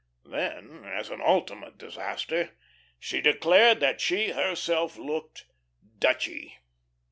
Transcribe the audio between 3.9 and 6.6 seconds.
she herself looked "Dutchy."